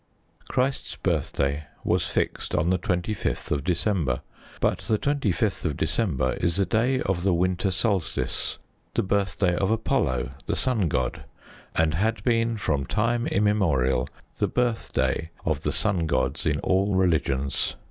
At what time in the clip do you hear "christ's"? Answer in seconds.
0.49-0.95